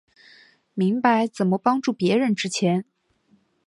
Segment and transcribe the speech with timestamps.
[0.73, 2.85] 明白怎么帮助別人之前